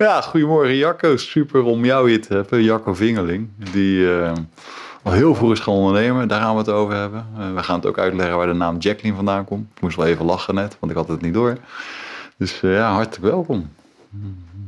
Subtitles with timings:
[0.00, 1.16] Ja, goedemorgen Jacco.
[1.16, 2.62] Super om jou hier te hebben.
[2.62, 4.32] Jacco Vingeling, die eh,
[5.02, 6.28] al heel vroeg is gaan ondernemen.
[6.28, 7.26] Daar gaan we het over hebben.
[7.38, 9.66] Eh, we gaan het ook uitleggen waar de naam Jacqueline vandaan komt.
[9.74, 11.56] Ik moest wel even lachen net, want ik had het niet door.
[12.36, 13.70] Dus eh, ja, hartelijk welkom.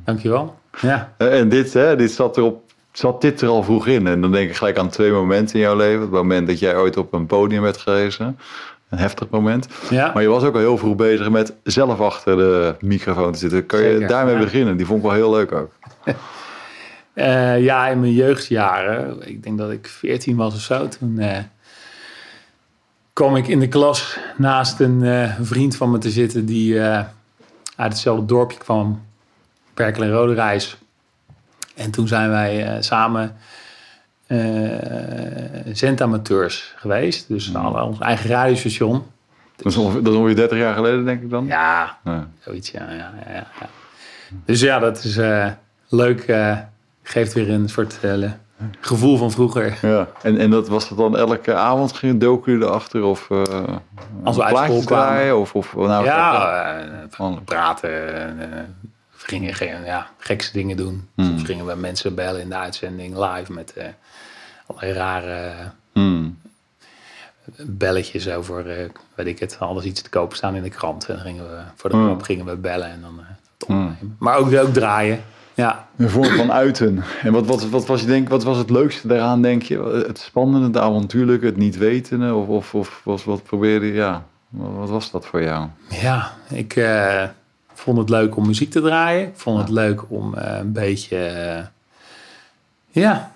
[0.04, 0.58] Dankjewel.
[0.80, 1.12] Ja.
[1.16, 2.62] En dit, hè, dit zat, erop,
[2.92, 4.06] zat dit er al vroeg in.
[4.06, 6.00] En dan denk ik gelijk aan twee momenten in jouw leven.
[6.00, 8.38] Het moment dat jij ooit op een podium werd gerezen.
[8.92, 9.66] Een heftig moment.
[9.90, 10.10] ja.
[10.14, 13.66] Maar je was ook al heel vroeg bezig met zelf achter de microfoon te zitten.
[13.66, 14.40] Kan je daarmee ja.
[14.40, 14.76] beginnen?
[14.76, 15.70] Die vond ik wel heel leuk ook.
[17.14, 21.38] Eh, ja, in mijn jeugdjaren, ik denk dat ik 14 was of zo, toen eh,
[23.12, 27.06] kwam ik in de klas naast een eh, vriend van me te zitten die uit
[27.76, 29.02] hetzelfde dorpje kwam,
[29.74, 30.76] Perkel en Rode Reis.
[31.74, 33.36] En toen zijn wij samen
[35.72, 37.28] zendamateurs geweest.
[37.28, 39.04] Dus we hadden ons eigen radiostation.
[39.56, 41.46] Dat is, ongeveer, dat is ongeveer 30 jaar geleden, denk ik dan.
[41.46, 42.28] Ja, Ja.
[42.40, 42.82] Zoiets, ja.
[42.90, 43.46] ja, ja, ja.
[44.44, 45.46] Dus ja, dat is eh,
[45.88, 46.20] leuk.
[46.20, 46.58] eh,
[47.02, 48.30] geeft weer een soort eh,
[48.80, 49.78] gevoel van vroeger.
[49.82, 50.08] Ja.
[50.22, 51.92] En, en dat was dat dan elke avond?
[51.92, 53.02] Ging doken jullie erachter?
[53.02, 53.30] Of
[54.24, 54.84] Als we uit school kwamen.
[54.84, 55.38] draaien?
[55.38, 57.90] Of, of, nou, ja, eh, Van- praten.
[58.40, 58.46] eh,
[59.10, 61.08] we gingen ja, gekste dingen doen.
[61.14, 61.24] Hmm.
[61.26, 63.86] Soms gingen we mensen bellen in de uitzending live met eh,
[64.80, 65.52] rare
[65.92, 66.38] Hmm.
[67.62, 71.06] belletjes over, eh, weet ik het, alles iets te kopen staan in de krant.
[71.08, 72.04] En dan gingen we, voor de Hmm.
[72.06, 74.16] grap gingen we bellen en dan eh, het opnemen.
[74.18, 75.20] Maar ook, ook draaien.
[75.54, 77.02] Ja, Een vorm van uiten.
[77.22, 80.02] En wat, wat, wat, was je denk, wat was het leukste daaraan, denk je?
[80.06, 82.34] Het spannende, het avontuurlijke, het niet wetende?
[82.34, 83.92] Of, of, of was, wat probeerde je?
[83.92, 85.66] Ja, wat, was dat voor jou?
[85.88, 87.24] Ja, ik eh,
[87.74, 89.28] vond het leuk om muziek te draaien.
[89.28, 91.16] Ik vond het leuk om een beetje.
[92.90, 93.32] ja,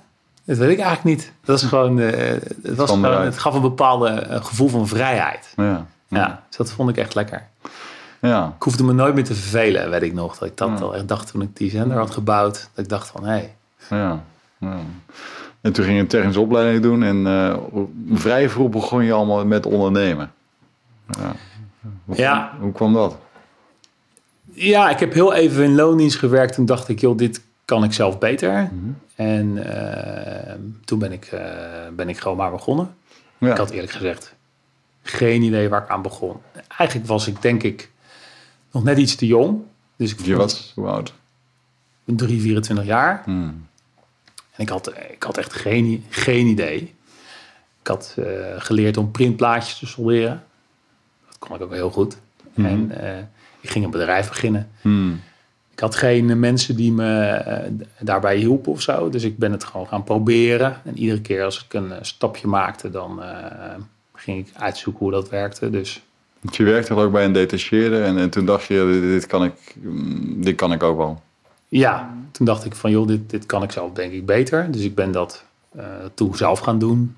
[0.46, 1.32] dat weet ik eigenlijk niet.
[1.44, 2.00] Dat is gewoon.
[2.00, 2.28] eh,
[2.62, 5.52] het, was kwam gewoon het gaf een bepaalde eh, gevoel van vrijheid.
[5.56, 5.86] Ja.
[6.08, 7.46] Ja, dus dat vond ik echt lekker.
[8.20, 8.52] Ja.
[8.56, 10.38] Ik hoefde me nooit meer te vervelen, weet ik nog.
[10.38, 10.84] Dat ik dat Ja.
[10.84, 12.68] al echt dacht toen ik die zender had gebouwd.
[12.74, 13.54] Dat ik dacht van, hé, hey,
[13.90, 14.22] Ja.
[14.58, 14.76] ja.
[15.60, 17.02] En toen ging je een technische opleiding doen.
[17.02, 17.56] En eh,
[18.12, 20.32] vrij vroeg begon je allemaal met ondernemen.
[21.06, 21.32] Ja.
[22.04, 22.52] Hoe, Ja.
[22.60, 23.16] Hoe kwam dat?
[24.52, 26.54] Ja, ik heb heel even in loondienst gewerkt.
[26.54, 28.70] Toen dacht ik, joh, dit kan ik zelf beter.
[29.14, 30.54] En eh,
[30.84, 31.44] toen ben ik, eh,
[31.92, 32.94] ben ik gewoon maar begonnen.
[33.38, 33.50] Ja.
[33.50, 34.34] Ik had eerlijk gezegd
[35.02, 36.36] geen idee waar ik aan begon.
[36.68, 37.90] Eigenlijk was ik denk ik
[38.72, 39.62] nog net iets te jong.
[39.96, 41.14] Dus ik Je was hoe oud?
[42.04, 43.22] 3, 24 jaar.
[43.24, 43.66] Hmm.
[44.52, 46.94] En ik had, ik had echt geen, geen idee.
[47.80, 48.24] Ik had eh,
[48.56, 50.44] geleerd om printplaatjes te solderen.
[51.28, 52.16] Dat kon ik ook heel goed.
[52.54, 52.66] Mhm.
[52.66, 52.90] En
[53.60, 54.70] ik ging een bedrijf beginnen.
[55.76, 57.70] Ik had geen mensen die me eh,
[58.00, 59.08] daarbij hielpen of zo.
[59.08, 60.80] Dus ik ben het gewoon gaan proberen.
[60.84, 63.74] En iedere keer als ik een eh, stapje maakte, dan eh,
[64.14, 65.70] ging ik uitzoeken hoe dat werkte.
[65.70, 66.02] Dus
[66.50, 68.04] je werkte ook bij een detacheerder.
[68.04, 71.22] En, en toen dacht je, dit, kan ik, mm, dit kan ik ook wel.
[71.68, 74.70] ja, toen dacht ik van joh, dit, dit kan ik zelf denk ik beter.
[74.70, 75.44] Dus ik ben dat
[75.76, 75.84] eh,
[76.14, 77.16] toen zelf gaan doen.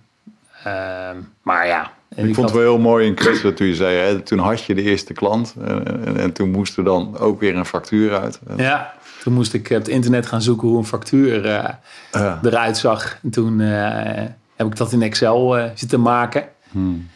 [0.65, 1.93] Ehm, maar ja.
[2.15, 4.39] En ik vond had- het wel heel mooi in kwestie toen je zei, hè, toen
[4.39, 5.55] had je de eerste klant.
[5.65, 8.41] En, en, en toen moest er dan ook weer een factuur uit.
[8.57, 12.41] Ja, toen moest ik op het internet gaan zoeken hoe een factuur ja.
[12.43, 13.19] eruit zag.
[13.23, 14.25] En toen eh,
[14.57, 16.45] heb ik dat in Excel eh, zitten maken.
[16.71, 17.09] Hmm.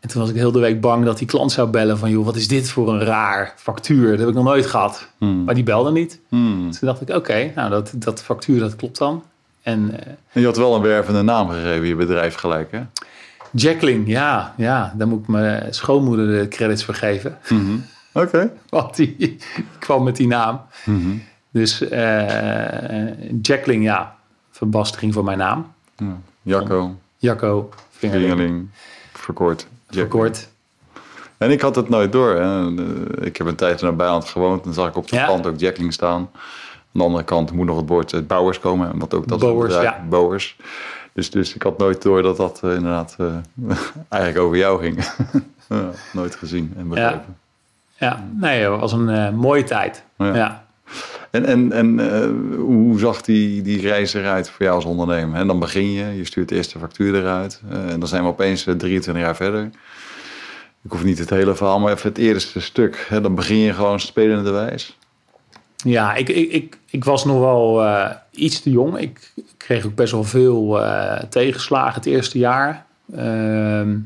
[0.00, 2.10] En toen was ik heel de week bang dat die klant zou bellen van...
[2.10, 4.10] joh, wat is dit voor een raar factuur?
[4.10, 5.08] Dat heb ik nog nooit gehad.
[5.18, 5.44] Hmm.
[5.44, 6.20] Maar die belde niet.
[6.28, 6.66] Hmm.
[6.66, 9.22] Dus toen dacht ik, oké, nou dat, dat factuur dat klopt dan.
[9.62, 9.90] En
[10.32, 12.80] En je had wel een wervende naam gegeven, je bedrijf gelijk, hè?
[13.52, 17.38] Jacqueline, ja, ja, daar moet ik mijn schoonmoeder de credits voor geven.
[18.12, 18.52] Oké.
[18.68, 19.36] Want die
[19.78, 20.60] kwam met die naam.
[20.84, 21.10] Mhm.
[21.50, 23.06] Dus eh
[23.42, 24.14] Jacqueline, ja,
[24.50, 25.72] verbastering voor mijn naam.
[25.96, 26.06] Ja.
[26.42, 28.30] Jacco, Jacco Vingerling.
[28.30, 28.68] Vingerling,
[29.12, 29.66] verkort.
[29.88, 30.48] Verkort.
[31.38, 32.34] En ik had het nooit door.
[32.34, 32.74] Hè.
[32.76, 34.64] Eh, Ik heb een tijd in een bijland gewoond.
[34.66, 35.26] En zag ik op de Ja.
[35.26, 36.20] kant ook Jackling staan.
[36.20, 38.98] Aan de andere kant moet nog het woord eh, Bouwers komen.
[38.98, 40.04] Wat ook dat Bouwers, ja.
[40.08, 40.56] Bouwers.
[41.12, 43.26] Dus, dus ik had nooit door dat dat eh, inderdaad eh,
[44.08, 45.04] eigenlijk over jou ging.
[45.68, 47.36] ja, nooit gezien en begrepen.
[47.98, 50.02] Ja, nee, het was een eh, mooie tijd.
[50.16, 50.34] Ja.
[50.34, 50.64] Ja.
[51.30, 52.00] En, en, en
[52.56, 55.40] hoe zag die, die reis eruit voor jou als ondernemer?
[55.40, 57.62] En dan begin je, je stuurt de eerste factuur eruit.
[57.68, 59.70] en dan zijn we opeens eh, 23 jaar verder.
[60.82, 63.06] Ik hoef niet het hele verhaal, maar even het eerste stuk.
[63.08, 64.98] Hè, dan begin je gewoon spelende wijs.
[65.82, 68.98] Ja, ik, ik, ik, ik was nog wel eh, iets te jong.
[68.98, 72.86] Ik kreeg ook best wel veel eh, tegenslagen het eerste jaar.
[73.14, 73.96] Ehm,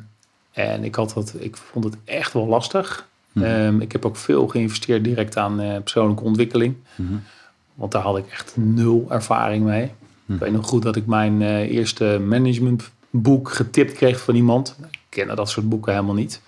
[0.53, 3.09] en ik, had dat, ik vond het echt wel lastig.
[3.35, 6.75] Ehm, ik heb ook veel geïnvesteerd direct aan eh, persoonlijke ontwikkeling.
[7.75, 9.93] Want daar had ik echt nul ervaring mee.
[10.27, 14.77] Ik weet nog goed dat ik mijn eerste managementboek getipt kreeg van iemand.
[14.91, 16.41] Ik kende dat soort boeken helemaal niet.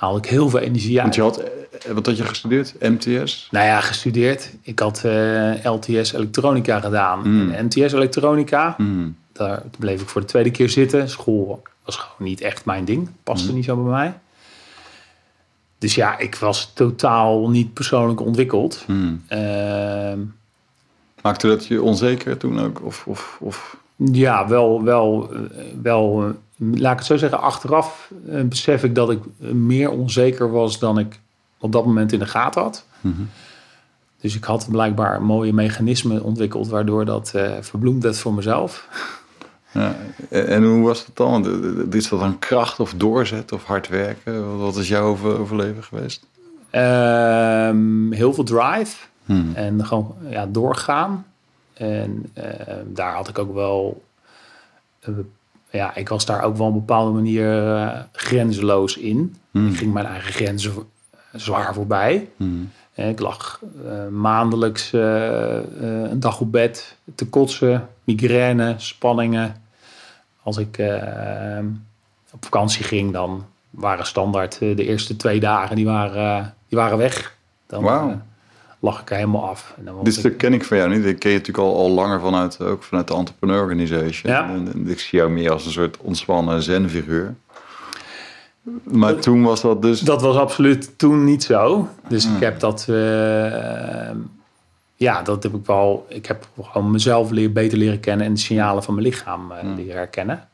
[0.00, 1.14] Haalde ik heel veel energie Want uit.
[1.14, 2.74] je had, eh, wat had je gestudeerd?
[2.80, 3.48] MTS?
[3.50, 4.50] Nou ja, gestudeerd.
[4.62, 7.28] Ik had eh, LTS elektronica gedaan.
[7.28, 7.50] Mm.
[7.50, 9.16] En NTS elektronica, Hmm.
[9.32, 11.08] daar bleef ik voor de tweede keer zitten.
[11.10, 13.08] School was gewoon niet echt mijn ding.
[13.22, 13.54] Paste Mm.
[13.54, 14.14] niet zo bij mij.
[15.78, 18.84] Dus ja, ik was totaal niet persoonlijk ontwikkeld.
[19.28, 20.18] Ehm,
[21.22, 22.84] Maakte dat je onzeker toen ook?
[22.84, 23.76] Of, of, of...
[23.96, 25.38] ja, wel, wel, eh,
[25.82, 29.20] wel laat ik het zo zeggen, achteraf eh, besef ik dat ik
[29.52, 31.20] meer onzeker was dan ik
[31.58, 32.84] op dat moment in de gaten had.
[33.00, 33.22] Mhm.
[34.20, 38.88] Dus ik had blijkbaar mooie mechanismen ontwikkeld waardoor dat eh verbloemd werd voor mezelf.
[39.72, 39.96] Ja.
[40.28, 41.44] En hoe was dat dan?
[41.46, 44.58] Eh, eh, Is dat dan kracht of doorzetten of hard werken?
[44.58, 46.26] Wat is jouw over- overleven geweest?
[46.70, 49.50] Ehm, heel veel drive Hmm.
[49.54, 51.26] en gewoon ja, doorgaan.
[51.74, 54.02] En ehm, daar had ik ook wel,
[55.70, 59.36] ja, ik was daar ook wel op een bepaalde manier eh, grenzeloos in.
[59.50, 59.68] Hmm.
[59.68, 60.72] Ik ging mijn eigen grenzen
[61.32, 62.28] zwaar voorbij.
[62.36, 62.70] Hmm.
[62.94, 69.62] Eh, Ik lag eh, maandelijks een dag op bed te kotsen, migraine, spanningen.
[70.42, 70.82] Als ik
[72.32, 77.36] op vakantie ging, dan waren standaard de eerste twee dagen die waren, die waren weg.
[77.66, 78.20] Dan Wauw.
[78.80, 79.74] Eh, lag ik er helemaal af.
[79.78, 81.04] En dan Dit ik- ken ik van jou niet.
[81.04, 84.32] Ik ken je natuurlijk al, al langer vanuit, ook vanuit de Entrepreneur Organization.
[84.32, 84.48] Ja.
[84.48, 87.34] En, en ik zie jou meer als een soort ontspannen zen-figuur.
[88.82, 90.00] Maar toen was dat dus...
[90.00, 91.88] Dat was absoluut toen niet zo.
[92.08, 92.34] Dus Hmm.
[92.34, 92.86] ik heb dat.
[92.88, 94.10] eh,
[94.96, 96.06] ja, dat heb ik wel.
[96.08, 99.58] Ik heb gewoon mezelf leer, beter leren kennen en de signalen van mijn lichaam eh,
[99.58, 99.74] Hmm.
[99.74, 100.48] leren herkennen.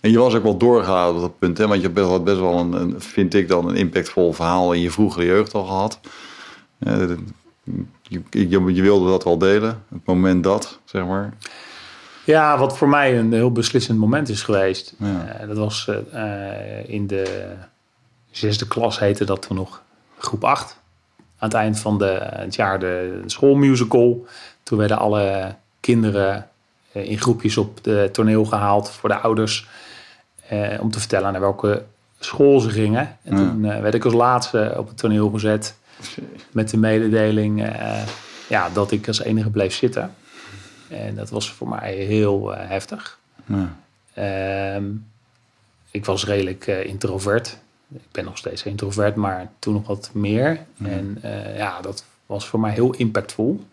[0.00, 1.58] En je was ook wel doorgehaald op dat punt.
[1.58, 1.64] Hè?
[1.66, 4.72] Want je hebt best wel, best wel een, een, vind ik dan, een impactvol verhaal
[4.72, 6.00] in je vroegere jeugd al gehad.
[6.78, 7.18] Ja, dat-
[8.02, 9.82] je, je, je wilde dat wel delen.
[9.88, 11.32] Het moment dat, zeg maar.
[12.24, 14.94] Ja, wat voor mij een heel beslissend moment is geweest.
[14.98, 15.26] Ja.
[15.26, 17.52] Eh, dat was eh, in de
[18.30, 19.82] zesde klas heette dat toen nog
[20.18, 20.80] groep 8.
[21.38, 24.26] Aan het eind van de, het jaar de schoolmusical.
[24.62, 26.48] Toen werden alle kinderen
[26.92, 29.68] eh, in groepjes op de toneel gehaald voor de ouders.
[30.80, 31.84] om te vertellen naar welke
[32.18, 33.16] school ze gingen.
[33.22, 33.48] En Ja.
[33.48, 35.76] toen werd ik als laatste op het toneel gezet.
[36.50, 38.02] Met de mededeling eh,
[38.48, 40.14] ja, dat ik als enige bleef zitten.
[40.88, 43.18] En dat was voor mij heel eh, heftig.
[43.46, 43.76] Ja.
[44.14, 44.84] Ehm,
[45.90, 47.58] ik was redelijk eh, introvert.
[47.92, 50.60] Ik ben nog steeds introvert, maar toen nog wat meer.
[50.82, 51.18] En
[51.56, 53.64] ja, dat was voor mij heel impactvol.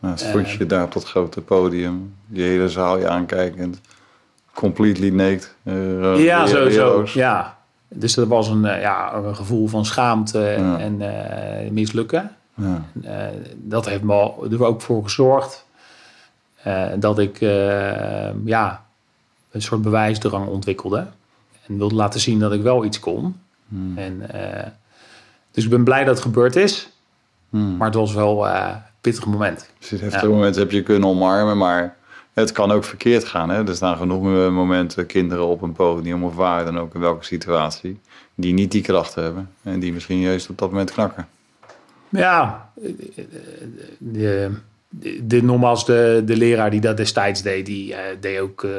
[0.00, 3.80] Nou, stond je daar op dat grote podium, die hele zaal je aankijkend,
[4.54, 5.54] completely naked.
[5.64, 7.06] eh, ja, sowieso.
[7.14, 7.57] Ja.
[7.88, 10.78] Dus dat was een, eh, ja, een gevoel van schaamte Ja.
[10.78, 12.30] en eh, mislukken.
[12.54, 12.82] Ja.
[13.02, 13.26] Eh,
[13.56, 15.66] dat heeft me er ook voor gezorgd
[16.98, 17.40] dat ik
[18.44, 18.84] ja,
[19.50, 21.06] een soort bewijsdrang ontwikkelde.
[21.66, 23.40] En wilde laten zien dat ik wel iets kon.
[23.68, 23.98] Hmm.
[23.98, 24.22] En,
[25.50, 26.90] dus ik ben blij dat het gebeurd is.
[27.50, 27.76] Hmm.
[27.76, 29.70] Maar het was wel een pittig moment.
[29.78, 31.96] Dus dit heftige momenten heb je kunnen omarmen, maar
[32.38, 33.50] het kan ook verkeerd gaan.
[33.50, 33.68] Hè?
[33.68, 38.00] Er staan genoeg momenten, kinderen op een podium of waar dan ook, in welke situatie,
[38.34, 39.50] die niet die krachten hebben.
[39.62, 41.28] En die misschien juist op dat moment knakken.
[42.08, 43.24] Ja, eh, eh,
[43.98, 44.50] de,
[45.22, 48.70] de, nogmaals, de, de leraar die dat destijds deed, die eh, deed ook eh,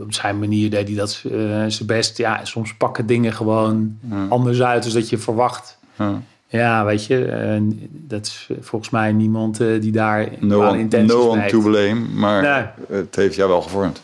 [0.00, 1.30] op zijn manier deed hij dat eh,
[1.66, 2.18] zijn best.
[2.18, 4.26] Ja, soms pakken dingen gewoon Ja.
[4.28, 5.78] anders uit dan dat je verwacht.
[5.98, 6.22] Ja.
[6.50, 7.60] Ja, weet je, eh,
[7.90, 12.00] dat is volgens mij niemand eh, die daar No, one, intenties no one to blame,
[12.14, 12.98] maar Nee.
[12.98, 14.00] het heeft jou wel gevormd.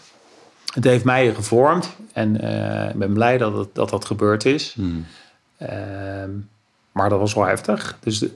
[0.74, 4.72] Het heeft mij gevormd en eh, ik ben blij dat het, dat, dat gebeurd is.
[4.76, 5.04] Hmm.
[5.58, 6.30] Ehm,
[6.92, 7.98] maar dat was wel heftig.
[8.00, 8.30] Dus de-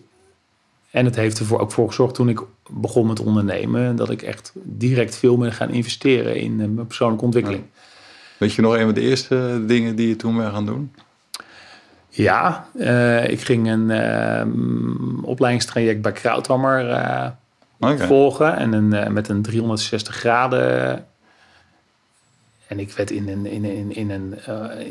[0.90, 2.40] en het heeft ervoor ook voor gezorgd toen ik
[2.70, 7.62] begon met ondernemen, dat ik echt direct veel meer gaan investeren in mijn persoonlijke ontwikkeling.
[8.38, 10.92] Weet je nog een van de eerste dingen die je toen bent gaan doen?
[12.22, 17.26] Ja, eh, ik ging een ehm, opleidingstraject bij Krauthammer eh,
[18.06, 21.06] volgen en een, eh, met een 360 graden.
[22.66, 24.34] En ik werd in een, in, een- in, een,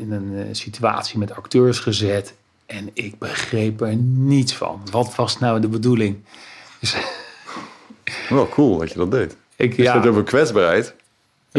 [0.02, 2.34] in een situatie met acteurs gezet.
[2.66, 4.82] En ik begreep er niets van.
[4.92, 6.18] Wat was nou de bedoeling?
[6.80, 6.96] Dus
[8.30, 9.38] Wel cool dat je dat deed.
[9.56, 10.96] ik, Je ja, over kwetsbaarheid.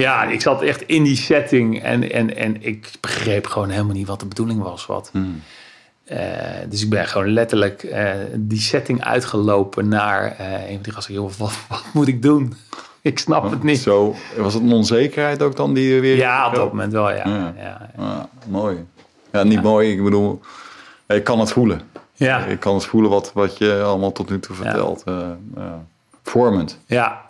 [0.00, 1.82] Ja, ik zat echt in die setting.
[1.82, 4.86] En, en, en ik begreep gewoon helemaal niet wat de bedoeling was.
[4.86, 5.08] Wat.
[5.12, 5.42] Hmm.
[6.08, 6.20] Eh,
[6.68, 11.14] dus ik ben gewoon letterlijk eh, die setting uitgelopen naar eh, een van die gasten.
[11.14, 12.54] Joh, wat, wat moet ik doen?
[13.02, 13.78] Ik snap het niet.
[13.78, 16.16] Zo, was het een onzekerheid ook dan die er weer...
[16.16, 17.28] Ja, op dat moment wel, ja.
[17.28, 17.54] Ja.
[17.56, 17.90] ja.
[17.96, 18.84] Ah, mooi.
[19.32, 19.92] Ja, niet mooi.
[19.92, 20.40] Ik bedoel,
[21.06, 21.80] ik kan het voelen.
[22.14, 22.44] ja.
[22.44, 25.02] Ik kan het voelen wat, wat je allemaal tot nu toe vertelt.
[25.04, 25.84] Ja.
[26.22, 26.78] Vormend.
[26.86, 27.20] Ja.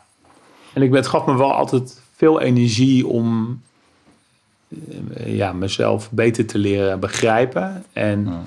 [0.72, 3.60] En ik, het gaf me wel altijd veel energie om
[5.14, 8.42] eh, ja, mezelf beter te leren begrijpen en Ja.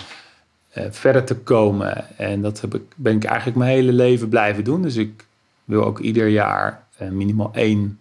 [0.69, 2.17] eh, verder te komen.
[2.17, 4.81] En dat heb ik, ben ik eigenlijk mijn hele leven blijven doen.
[4.81, 5.25] Dus ik
[5.63, 7.99] wil ook ieder jaar eh, minimaal één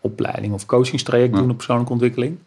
[0.00, 1.38] opleiding of coachingstraject Ja.
[1.40, 2.38] doen op persoonlijke ontwikkeling.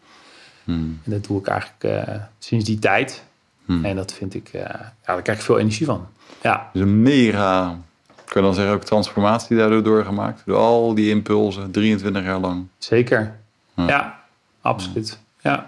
[0.63, 1.00] Hmm.
[1.04, 3.24] En dat doe ik eigenlijk sinds die tijd.
[3.66, 3.86] Hmm.
[3.86, 6.08] En dat vind ik, ja, daar krijg ik veel energie van.
[6.44, 7.80] Ja, Dus een mega,
[8.29, 10.41] kan je dan zeggen, ook transformatie daardoor doorgemaakt.
[10.45, 12.67] Door al die impulsen, 23 jaar lang.
[12.77, 13.36] zeker.
[13.75, 13.88] Ja.
[13.88, 14.19] Ja,
[14.62, 15.19] absoluut.
[15.41, 15.65] Ja.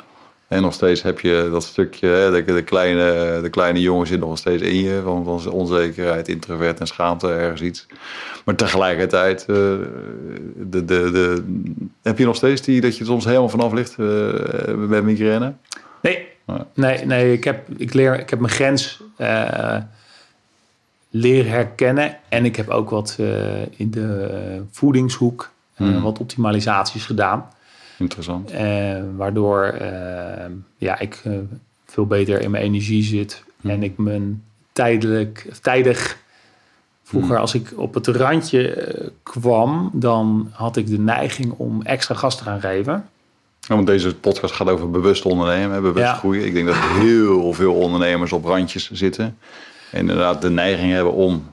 [0.48, 4.20] En nog steeds heb je dat stukje, hè, de, de, kleine, de kleine jongen zit
[4.20, 5.02] nog steeds in je.
[5.04, 7.88] Van, van onzekerheid, introvert en schaamte, ergens iets.
[8.46, 11.44] Maar tegelijkertijd, eh, de, de, de,
[12.02, 15.54] heb je nog steeds die dat je soms helemaal vanaf ligt eh, bij migraine?
[16.02, 16.28] Nee,
[16.74, 19.76] nee, nee ik, heb, ik, leer, ik heb mijn grens eh,
[21.14, 22.18] leren herkennen.
[22.30, 26.02] En ik heb ook wat eh, in de voedingshoek, eh, Hmm.
[26.02, 27.46] wat optimalisaties gedaan.
[27.98, 28.52] Interessant.
[28.52, 29.76] Eh, waardoor
[30.78, 31.22] ja, ik
[31.86, 33.44] veel beter in mijn energie zit.
[33.62, 33.72] Hmm.
[33.72, 36.20] En ik mijn tijdelijk, tijdig...
[37.04, 37.42] Vroeger Hmm.
[37.42, 42.44] als ik op het randje kwam, dan had ik de neiging om extra gas te
[42.44, 43.06] gaan geven.
[43.60, 46.14] Ja, want deze podcast gaat over bewust ondernemen, bewust Ja.
[46.14, 46.46] groeien.
[46.46, 49.38] Ik denk dat heel veel ondernemers op randjes zitten.
[49.92, 51.50] Inderdaad de neiging hebben om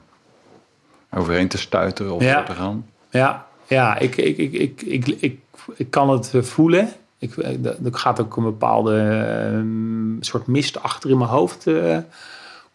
[1.11, 2.43] overheen te stuiteren of Ja.
[2.43, 2.85] te gaan.
[3.09, 5.39] Ja, ja ik, ik, ik, ik, ik, ik,
[5.75, 6.89] ik kan het eh, voelen.
[7.17, 9.59] Ik, eh, er gaat ook een bepaalde eh,
[10.19, 11.67] soort mist achter in mijn hoofd.
[11.67, 11.97] eh,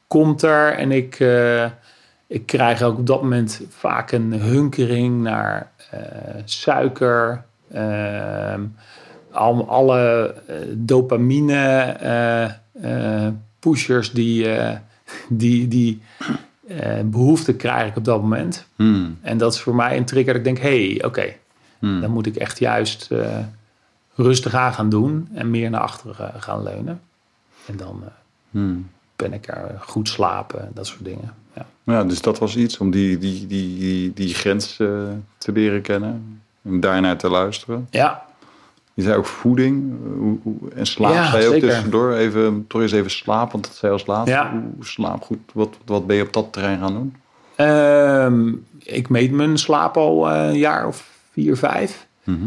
[0.08, 0.72] komt er.
[0.72, 1.18] En ik,
[2.26, 5.70] ik krijg ook op dat moment vaak een hunkering naar
[6.44, 7.44] suiker.
[7.72, 8.60] ehm,
[9.30, 10.34] al, alle
[10.72, 12.56] dopamine
[13.58, 14.46] pushers die,
[15.28, 16.00] die, die
[16.68, 18.66] eh, behoefte krijg ik op dat moment.
[18.76, 19.18] Hmm.
[19.20, 20.32] En dat is voor mij een trigger.
[20.32, 21.34] Dat ik denk, hé, hey, oké,
[21.78, 22.00] Hmm.
[22.00, 23.38] dan moet ik echt juist eh,
[24.14, 27.00] rustig aan gaan doen en meer naar achteren gaan leunen.
[27.66, 28.10] En dan eh,
[28.50, 28.88] Hmm.
[29.16, 31.34] ben ik er goed slapen en dat soort dingen.
[31.56, 31.66] Ja.
[31.82, 34.76] Ja, dus dat was iets om die, die, die, die, die grens
[35.38, 36.40] te leren kennen.
[36.62, 37.86] En daarnaar te luisteren.
[37.90, 38.24] ja,
[38.94, 39.92] Je zei ook voeding
[40.74, 41.12] en slaap.
[41.12, 42.12] Ja, zei je ook tussendoor.
[42.12, 44.30] Even, toch eens even slaap, want dat zei je als laatste.
[44.30, 44.50] Ja.
[44.74, 45.38] Hoe slaap goed.
[45.52, 47.14] Wat, wat ben je op dat terrein gaan doen?
[47.56, 52.06] Ehm, ik meet mijn slaap al eh, een jaar of vier, vijf.
[52.24, 52.44] Mhm.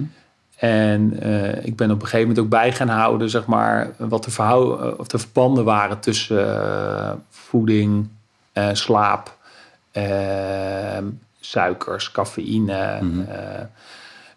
[0.57, 4.23] En eh, ik ben op een gegeven moment ook bij gaan houden, zeg maar, wat
[4.23, 8.07] de, verhou- eh, of de verbanden waren tussen voeding,
[8.71, 9.37] slaap,
[9.91, 10.97] eh,
[11.39, 12.99] suikers, cafeïne.
[13.01, 13.21] Mhm.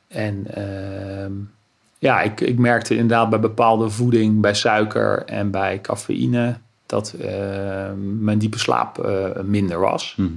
[0.08, 1.32] en ehm,
[2.00, 7.90] ja, ik, ik merkte inderdaad bij bepaalde voeding, bij suiker en bij cafeïne, dat eh,
[8.18, 10.14] mijn diepe slaap eh, minder was.
[10.16, 10.28] Mhm.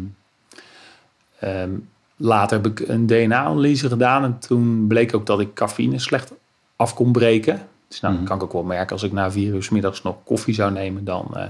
[1.39, 1.70] Ehm,
[2.15, 6.34] later heb ik een DNA-analyse gedaan en toen bleek ook dat ik cafeïne slecht
[6.75, 7.62] af kon breken.
[7.88, 8.24] Dus nou, Mhm.
[8.24, 10.72] kan ik ook wel merken als ik na vier uur 's middags nog koffie zou
[10.72, 11.43] nemen, dan, eh,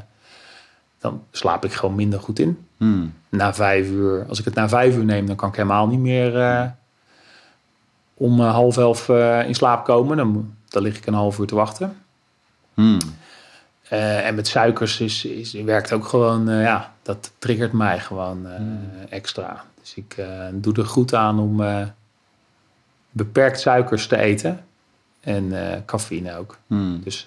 [0.99, 2.57] dan slaap ik gewoon minder goed in.
[2.77, 3.13] Hmm.
[3.29, 5.99] Na vijf uur, als ik het na vijf uur neem, dan kan ik helemaal niet
[5.99, 6.35] meer
[8.13, 10.17] om eh, half elf eh, in slaap komen.
[10.17, 11.97] Dan, dan lig ik een half uur te wachten.
[12.73, 12.99] Hmm.
[13.89, 18.61] Eh, en met suikers is, is, werkt ook gewoon, ja, dat triggert mij gewoon eh,
[19.09, 19.63] extra.
[19.81, 21.61] Dus ik doe er goed aan om
[23.09, 24.65] beperkt suikers te eten.
[25.19, 25.53] En
[25.85, 26.57] cafeïne ook.
[26.67, 27.01] Hmm.
[27.03, 27.25] Dus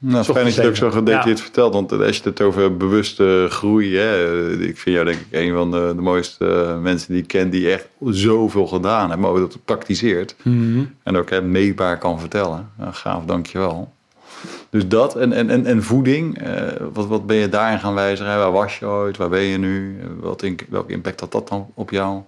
[0.00, 1.72] Nou, fijn dat je het ook zo gedetailleerd vertelt.
[1.72, 3.96] Want als je het over bewuste groei...
[3.96, 7.50] Hè, ik vind jou denk ik een van de, de mooiste mensen die ik ken...
[7.50, 10.36] die echt zoveel gedaan heeft, maar ook dat praktiseert.
[11.02, 12.70] En ook hè, meetbaar kan vertellen.
[12.76, 13.92] Nou, gaaf, dankjewel.
[14.70, 16.38] Dus dat en, en, en, en voeding.
[16.38, 16.62] eh,
[16.92, 18.38] wat, wat ben je daarin gaan wijzigen?
[18.38, 19.16] Waar was je ooit?
[19.16, 19.98] Waar ben je nu?
[20.20, 22.22] Wat in, welke impact had dat dan op jou?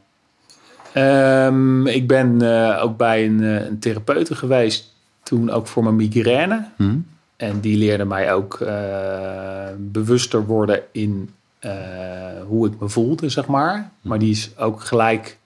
[0.93, 4.95] Ehm, ik ben eh, ook bij een, eh, een therapeute geweest.
[5.23, 6.65] Toen ook voor mijn migraine.
[7.41, 11.73] En die leerde mij ook eh, bewuster worden in eh,
[12.47, 13.91] hoe ik me voelde, zeg maar.
[14.01, 15.39] Maar die is ook gelijk,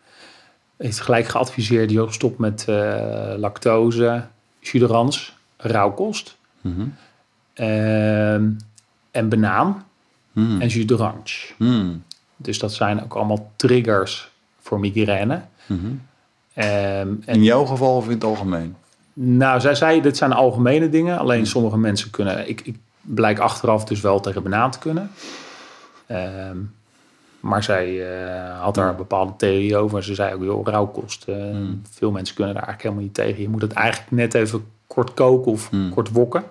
[0.76, 4.24] heeft gelijk geadviseerd, joh, stop met eh, lactose,
[4.60, 6.36] suderans, rauwkost.
[6.60, 6.86] Mhm.
[7.52, 8.50] ehm,
[9.10, 9.84] en banaan
[10.32, 10.60] Hmm.
[10.60, 11.52] en jus d'orange.
[11.56, 12.02] Hmm.
[12.36, 15.40] Dus dat zijn ook allemaal triggers voor migraine.
[15.66, 15.86] Mhm.
[16.54, 18.76] Ehm, en In jouw geval of in het algemeen?
[19.16, 21.18] Nou, zij zei, dit zijn algemene dingen.
[21.18, 22.49] Alleen sommige mensen kunnen...
[22.49, 25.11] Ik, ik blijk achteraf dus wel tegen banaan te kunnen.
[26.06, 26.56] Ehm,
[27.40, 30.04] maar zij eh, had daar een bepaalde theorie over.
[30.04, 31.25] Ze zei ook, joh, rauwkost.
[31.28, 31.37] eh,
[31.90, 33.42] Veel mensen kunnen daar eigenlijk helemaal niet tegen.
[33.42, 35.90] Je moet het eigenlijk net even kort koken of Hmm.
[35.90, 36.44] kort wokken.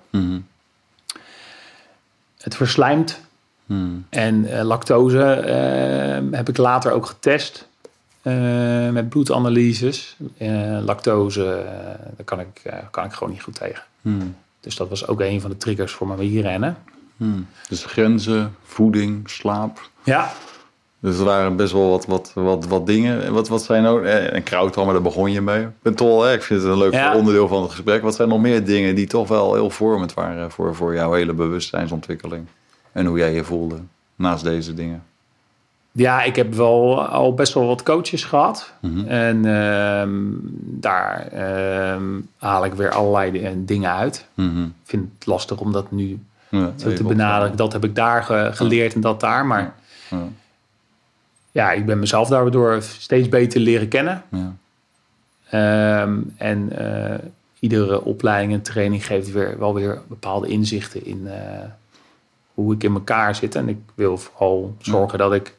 [2.38, 3.20] Het verslijmt.
[3.66, 4.06] Hmm.
[4.10, 7.68] En eh, lactose eh, heb ik later ook getest.
[8.24, 10.18] Eh, met bloedanalyses.
[10.38, 12.62] Eh, lactose, eh, daar kan ik,
[12.92, 13.84] kan ik gewoon niet goed tegen.
[14.02, 14.36] Hmm.
[14.60, 16.78] Dus dat was ook een van de triggers voor mijn wielrennen.
[17.18, 17.48] Hmm.
[17.70, 19.90] Dus grenzen, voeding, slaap.
[20.04, 20.32] Ja,
[21.00, 23.24] Dus er waren best wel wat, wat, wat, wat dingen.
[23.24, 24.06] En Wat, wat zijn nou...
[24.08, 25.68] En krauthal, daar begon je mee.
[25.82, 27.16] Ben wel, eh, ik vind het een leuk Ja.
[27.16, 28.02] onderdeel van het gesprek.
[28.02, 31.34] Wat zijn nog meer dingen die toch wel heel vormend waren voor, voor jouw hele
[31.34, 32.46] bewustzijnsontwikkeling?
[32.92, 33.80] En hoe jij je voelde
[34.16, 35.04] naast deze dingen?
[35.96, 38.74] Ja, ik heb wel al best wel wat coaches gehad.
[38.80, 39.08] Mhm.
[39.08, 40.12] En ehm,
[40.82, 42.04] daar ehm,
[42.38, 44.28] haal ik weer allerlei eh, dingen uit.
[44.34, 44.62] Mhm.
[44.64, 46.20] Ik vind het lastig om dat nu
[46.50, 47.58] Ja, zo te benadrukken.
[47.58, 49.46] Dat heb ik daar ge- geleerd en dat daar.
[49.46, 49.74] Maar
[50.10, 50.18] Ja.
[51.52, 54.24] ja, ik ben mezelf daardoor steeds beter leren kennen.
[54.32, 54.54] Ja.
[55.50, 57.20] Ehm, en eh,
[57.60, 61.64] iedere opleiding en training geeft weer, wel weer bepaalde inzichten in eh,
[62.54, 63.56] hoe ik in elkaar zit.
[63.56, 65.56] En ik wil vooral zorgen dat ik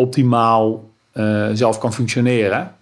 [0.00, 2.74] optimaal eh, zelf kan functioneren.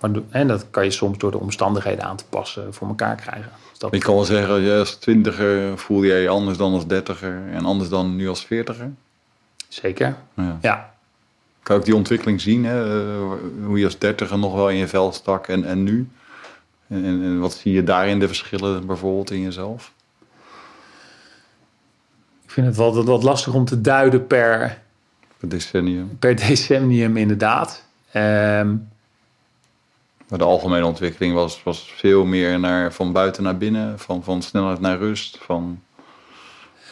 [0.00, 3.50] Maar, en dat kan je soms door de omstandigheden aan te passen voor elkaar krijgen.
[3.70, 6.86] Dus dat, Ik kan wel zeggen, je als twintiger voelde jij je anders dan als
[6.86, 8.90] dertiger en anders dan nu als veertiger.
[9.68, 10.58] Zeker, Ja.
[10.60, 10.92] ja.
[11.62, 13.02] Kan ook die ontwikkeling zien, hè?
[13.02, 13.28] eh,
[13.64, 16.08] hoe je als dertiger nog wel in je vel stak en, en nu?
[16.88, 19.92] En, en, wat zie je daarin de verschillen bijvoorbeeld in jezelf?
[22.44, 24.82] Ik vind het wel wat, wat lastig om te duiden per,
[25.40, 26.16] Het decennium.
[26.18, 27.84] per decennium inderdaad.
[28.12, 28.74] Ehm,
[30.28, 34.42] Maar de algemene ontwikkeling was, was veel meer naar, van buiten naar binnen, van, van
[34.42, 35.38] snelheid naar rust.
[35.40, 35.80] Van,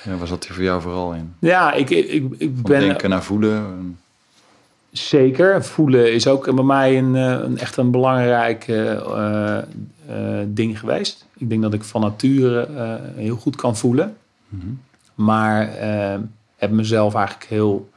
[0.05, 1.35] ja, waar zat die voor jou vooral in?
[1.39, 2.07] ja, ik, ik,
[2.39, 2.81] ik, Van ben...
[2.81, 3.57] denken naar voelen.
[3.57, 3.99] en-
[4.91, 5.65] Zeker.
[5.65, 9.65] Voelen is ook bij mij een, eh, een echt een belangrijk eh, eh,
[10.47, 11.27] ding geweest.
[11.37, 12.69] Ik denk dat ik van nature
[13.17, 14.17] heel goed kan voelen.
[14.49, 14.67] Mhm.
[15.15, 15.71] Maar
[16.57, 17.89] heb mezelf eigenlijk heel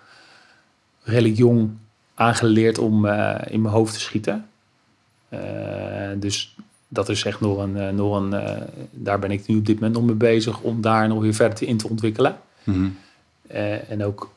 [1.03, 1.69] redelijk jong
[2.13, 4.47] aangeleerd om eh, in mijn hoofd te schieten.
[5.29, 5.39] Eh,
[6.17, 6.55] dus
[6.87, 7.77] dat is echt nog een...
[7.77, 8.35] eh, nog een
[8.91, 11.67] daar ben ik nu op dit moment nog mee bezig om daar nog weer verder
[11.67, 12.37] in te ontwikkelen.
[12.63, 12.87] Mhm.
[13.87, 14.31] En ook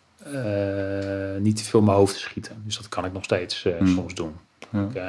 [1.39, 2.63] niet te veel in mijn hoofd te schieten.
[2.65, 3.87] Dus dat kan ik nog steeds Hmm.
[3.87, 4.33] soms doen.
[4.71, 4.83] Ja.
[4.83, 5.03] Ik,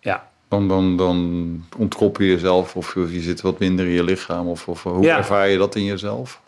[0.00, 0.28] ja.
[0.48, 4.46] Dan, dan, dan ontkoppel je jezelf of je zit wat minder in je lichaam.
[4.48, 5.16] Of, of hoe Ja.
[5.16, 6.40] ervaar je dat in jezelf?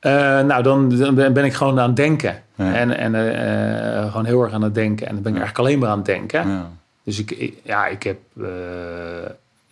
[0.00, 2.42] Eh, nou, dan, dan ben ik gewoon aan het denken.
[2.54, 2.74] Ja.
[2.74, 5.06] En, en eh, gewoon heel erg aan het denken.
[5.06, 6.48] En dan ben ik eigenlijk alleen maar aan het denken.
[6.48, 6.70] Ja.
[7.04, 8.18] Dus ik, ik- ja, ik heb...
[8.40, 8.46] eh,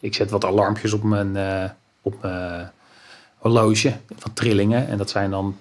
[0.00, 1.64] ik zet wat alarmpjes op mijn, eh,
[2.02, 2.70] op mijn
[3.38, 3.92] horloge.
[4.16, 4.88] Van trillingen.
[4.88, 5.56] En dat zijn dan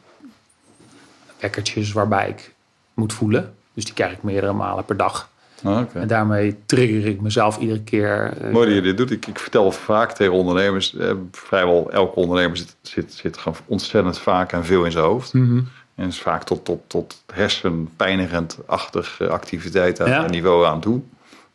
[1.40, 2.54] wekkertjes waarbij ik
[2.94, 3.54] moet voelen.
[3.74, 5.30] Dus die krijg ik meerdere malen per dag.
[5.64, 5.82] Ah.
[5.94, 8.34] En daarmee trigger ik mezelf iedere keer.
[8.42, 9.12] eh, Mooi dat je dit doet.
[9.12, 10.96] Ik, ik vertel vaak tegen ondernemers.
[10.96, 15.34] Eh, vrijwel elke ondernemer zit, zit, zit gewoon ontzettend vaak en veel in zijn hoofd.
[15.34, 15.60] mhm.
[15.96, 20.26] En is vaak tot, tot, tot hersenpijnigend-achtig eh, activiteit aan Ja.
[20.30, 21.02] niveau aan toe.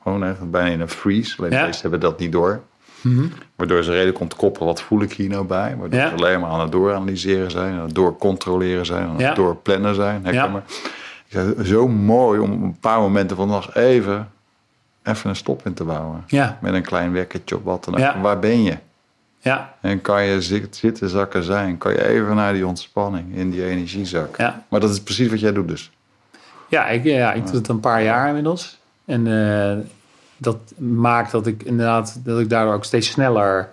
[0.02, 1.34] Gewoon echt bijna in een freeze.
[1.38, 1.70] Alleen de Ja.
[1.82, 2.60] hebben dat niet door.
[3.00, 3.24] Mhm.
[3.56, 5.76] Waardoor ze redelijk ontkoppelen, wat voel ik hier nou bij?
[5.78, 6.08] Waardoor Ja.
[6.08, 10.24] ze alleen maar aan het dooranalyseren zijn, aan het doorcontroleren zijn, aan het doorplannen zijn.
[10.24, 10.62] Herken
[11.32, 11.64] Ja.
[11.64, 14.30] Zo mooi om op een paar momenten van de dag even,
[15.02, 16.24] even een stop in te bouwen.
[16.26, 17.94] Ja, Met een klein wekkertje op wat dan.
[18.00, 18.20] Ja.
[18.20, 18.76] Waar ben je?
[19.38, 21.78] ja, En kan je zit- zitten zakken zijn?
[21.78, 24.36] Kan je even naar die ontspanning in die energiezak?
[24.36, 24.64] ja.
[24.68, 25.90] Maar dat is precies wat jij doet dus.
[26.68, 28.78] Ja, ik, ja, ik doe het een paar jaar inmiddels.
[29.04, 29.76] En eh,
[30.36, 33.68] dat maakt dat ik inderdaad, dat ik daardoor ook steeds sneller.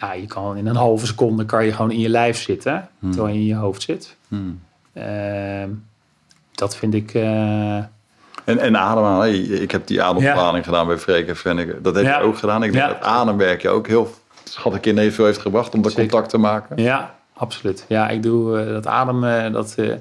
[0.00, 3.28] Ja, je kan in een halve seconde kan je gewoon in je lijf zitten, terwijl
[3.34, 4.16] je in je hoofd zit.
[4.28, 4.60] Hmm.
[4.92, 5.68] Ehm,
[6.60, 7.14] dat vind ik.
[7.14, 7.76] eh,
[8.44, 9.62] En, en ademhalen.
[9.62, 11.80] Ik heb die ademhaling gedaan bij en Venneke.
[11.80, 12.18] Dat heb Ja.
[12.18, 12.62] je ook gedaan.
[12.62, 12.92] Ik denk Ja.
[12.92, 16.08] dat ademwerk je ook heel schat ik in veel heeft gebracht om dat Zeker.
[16.10, 16.82] contact te maken.
[16.82, 17.84] ja, absoluut.
[17.88, 19.94] Ja, ik doe eh, dat ademen, dat, eh,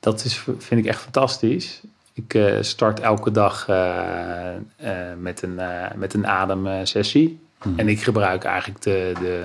[0.00, 1.80] dat is, vind ik echt fantastisch.
[2.14, 3.66] Ik start elke dag
[5.18, 5.60] met, een,
[5.96, 7.40] met een ademsessie.
[7.76, 9.44] En ik gebruik eigenlijk de, de,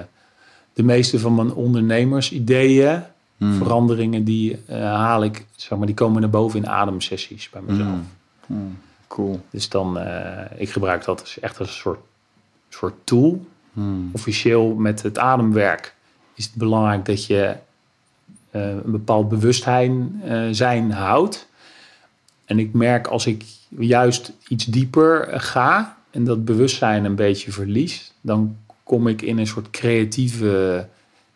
[0.74, 3.04] de meeste van mijn ondernemersideeën,
[3.38, 3.54] Hmm.
[3.54, 7.88] veranderingen, die eh, haal ik, zeg maar, die komen naar boven in ademsessies bij mezelf.
[7.88, 8.08] Hmm.
[8.46, 8.78] Hmm.
[9.08, 9.42] Cool.
[9.50, 12.00] Dus dan, eh, ik gebruik dat als, echt als een soort,
[12.70, 13.46] soort tool.
[14.12, 15.96] Officieel met het ademwerk
[16.34, 17.56] is het belangrijk dat je
[18.52, 20.22] eh, een bepaald bewustzijn
[20.52, 21.48] zijn houdt.
[22.46, 28.12] En ik merk als ik juist iets dieper ga en dat bewustzijn een beetje verlies,
[28.22, 30.88] dan kom ik in een soort creatieve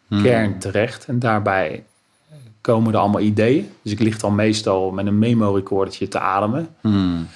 [0.09, 1.05] kern terecht.
[1.05, 1.83] En daarbij
[2.73, 3.69] komen er allemaal ideeën.
[3.81, 6.67] Dus ik lig dan meestal met een memo-recordertje te ademen.
[6.81, 7.27] Hmm.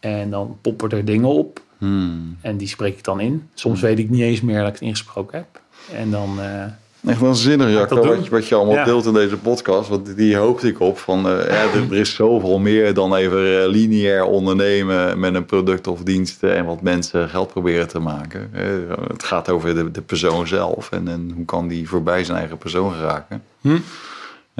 [0.00, 1.60] En dan poppen er dingen op.
[1.78, 2.36] Hmm.
[2.40, 3.48] En die spreek ik dan in.
[3.54, 5.60] Soms weet ik niet eens meer dat ik het ingesproken heb.
[5.96, 6.64] En dan, eh,
[7.10, 8.84] Echt waanzinnig, Jacco, wat, je- wat je allemaal Ja.
[8.84, 9.88] deelt in deze podcast.
[9.88, 10.98] Want die hoopte ik op.
[10.98, 15.44] Van, eh, ja, er, er is zoveel meer dan even eh, lineair ondernemen met een
[15.44, 18.50] product of diensten en wat mensen geld proberen te maken.
[18.52, 18.64] Eh,
[19.08, 22.58] het gaat over de, de persoon zelf en, en hoe kan die voorbij zijn eigen
[22.58, 23.42] persoon geraken.
[23.60, 23.78] Hm?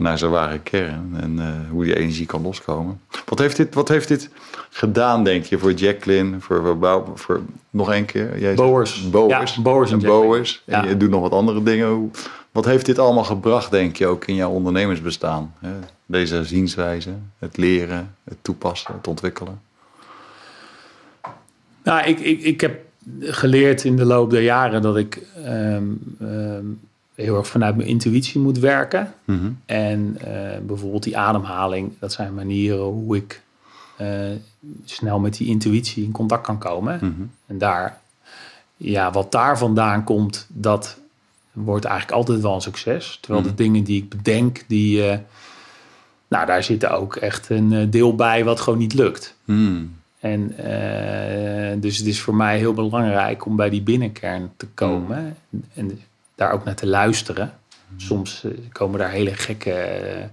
[0.00, 3.00] En naar zijn ware kern en eh, hoe die energie kan loskomen.
[3.24, 4.30] Wat heeft, dit, wat heeft dit
[4.70, 8.28] gedaan, denk je, voor Jacqueline, voor, voor, voor nog één keer?
[8.38, 9.10] Jij zegt- Boers.
[9.10, 9.54] Boers.
[9.54, 9.98] Ja, Boers en.
[9.98, 10.62] Boers.
[10.66, 10.88] En Ja.
[10.88, 12.12] je doet nog wat andere dingen.
[12.52, 15.54] Wat heeft dit allemaal gebracht, denk je, ook in jouw ondernemersbestaan?
[15.58, 15.70] hè?
[16.06, 19.60] Deze zienswijze, het leren, het toepassen, het ontwikkelen.
[21.84, 22.80] Nou, ik, ik, ik heb
[23.20, 25.84] geleerd in de loop der jaren dat ik ehm,
[26.20, 26.64] ehm,
[27.20, 29.14] heel erg vanuit mijn intuïtie moet werken.
[29.66, 33.42] En eh, bijvoorbeeld die ademhaling, dat zijn manieren hoe ik
[33.96, 34.08] eh,
[34.84, 36.98] snel met die intuïtie in contact kan komen.
[37.46, 38.00] En daar,
[38.76, 40.98] ja, wat daar vandaan komt, dat
[41.52, 43.18] wordt eigenlijk altijd wel een succes.
[43.20, 45.18] Terwijl de dingen die ik bedenk, die, eh,
[46.28, 49.34] nou, daar zit ook echt een deel bij wat gewoon niet lukt.
[50.20, 50.54] En
[51.80, 55.36] dus het is voor mij heel belangrijk om bij die binnenkern te komen
[55.74, 56.00] en
[56.40, 57.52] daar ook naar te luisteren.
[57.96, 60.24] Soms eh, komen daar hele gekke eh,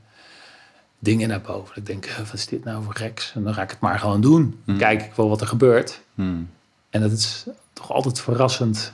[1.00, 1.76] dingen naar boven.
[1.76, 3.32] Ik denk, wat is dit nou voor geks?
[3.36, 4.60] En dan ga ik het maar gewoon doen.
[4.66, 6.02] Dan kijk ik wel wat er gebeurt.
[6.16, 6.50] Hmm.
[6.90, 8.94] En dat is toch altijd verrassend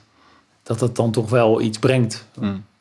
[0.63, 2.26] dat het dan toch wel iets brengt.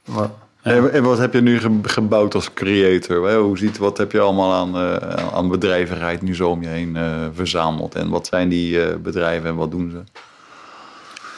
[0.04, 0.30] Maar-
[0.62, 3.34] En, en wat heb je nu ge- gebouwd als creator?
[3.34, 6.96] Hoe ziet, wat heb je allemaal aan, eh, aan bedrijvigheid nu zo om je heen
[7.34, 7.94] verzameld?
[7.94, 10.20] En wat zijn die bedrijven en wat doen ze?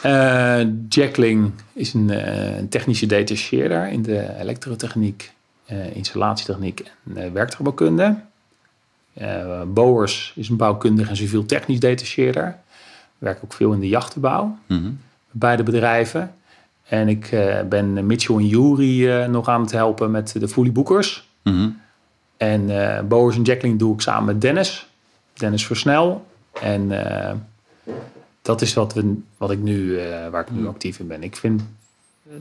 [0.05, 2.09] Eh Jackling is een,
[2.57, 5.31] een technische detacheerder in de elektrotechniek,
[5.65, 6.83] eh, installatietechniek
[7.15, 8.15] en werktuigbouwkunde.
[9.67, 12.55] Boers is een bouwkundige en civiel technisch detacheerder.
[13.17, 14.89] Werk ook veel in de jachtenbouw, Mhm.
[15.31, 16.33] beide bedrijven.
[16.87, 17.29] En ik
[17.69, 21.29] ben Mitchell en Jury nog aan het helpen met de Boekers.
[21.43, 21.69] Mhm.
[22.37, 22.67] En
[23.07, 24.87] Boers en Jackling doe ik samen met Dennis.
[25.33, 26.25] Dennis Versnel.
[26.61, 26.91] En
[28.45, 31.23] dat is wat, we, wat ik nu, eh, waar ik nu actief in ben.
[31.23, 31.61] Ik vind
[32.29, 32.35] eh,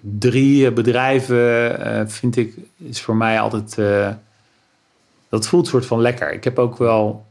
[0.00, 3.74] drie eh, bedrijven, vind ik, is voor mij altijd...
[5.28, 6.32] dat voelt soort van lekker.
[6.32, 7.26] Ik heb ook wel...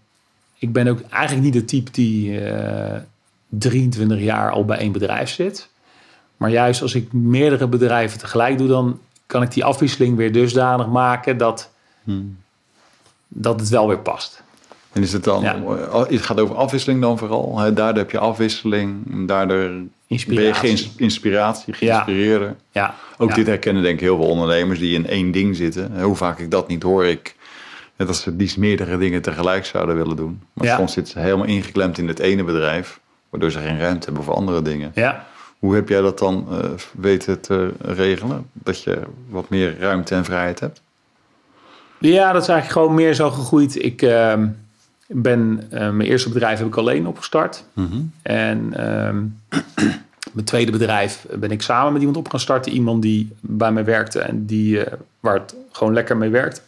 [0.57, 3.01] Ik ben ook eigenlijk niet de type die eh
[3.47, 5.69] 23 jaar al bij één bedrijf zit.
[6.37, 8.67] Maar juist als ik meerdere bedrijven tegelijk doe...
[8.67, 11.37] dan kan ik die afwisseling weer dusdanig maken...
[11.37, 11.69] dat
[12.03, 12.37] Hmm.
[13.27, 14.43] dat het wel weer past.
[14.93, 15.55] En is het dan, Ja.
[15.55, 17.59] eh, het gaat over afwisseling dan vooral.
[17.59, 17.73] Hè?
[17.73, 20.53] Daardoor heb je afwisseling, daardoor ben je Inspiratie.
[20.53, 22.55] geïns- inspiratie, geïnspireerder.
[22.71, 22.95] Ja.
[23.17, 23.35] Ook ja.
[23.35, 26.01] dit herkennen denk ik heel veel ondernemers die in één ding zitten.
[26.01, 27.35] Hoe vaak ik dat niet hoor, ik
[27.95, 30.41] net als ze liefst meerdere dingen tegelijk zouden willen doen.
[30.53, 32.99] Maar soms zitten ze helemaal ingeklemd in het ene bedrijf,
[33.29, 34.91] waardoor ze geen ruimte hebben voor andere dingen.
[34.95, 35.25] Ja.
[35.59, 38.45] Hoe heb jij dat dan eh, weten te regelen?
[38.53, 38.99] Dat je
[39.29, 40.81] wat meer ruimte en vrijheid hebt?
[41.97, 43.83] ja, dat is eigenlijk gewoon meer zo gegroeid.
[43.83, 44.47] Ik ehm,
[45.13, 47.63] ben, eh, mijn eerste bedrijf heb ik alleen opgestart.
[48.21, 49.25] En ehm,
[50.33, 52.71] mijn tweede bedrijf ben ik samen met iemand op gaan starten.
[52.71, 56.61] Iemand die bij mij werkte en die, eh, waar het gewoon lekker mee werkt.